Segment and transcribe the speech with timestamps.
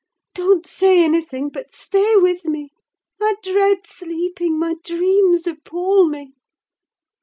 [0.33, 2.71] Don't say anything; but stay with me.
[3.21, 6.33] I dread sleeping: my dreams appal me."